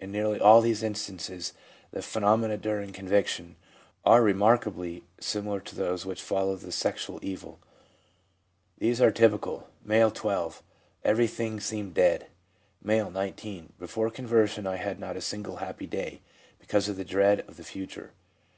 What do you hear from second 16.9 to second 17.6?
dread of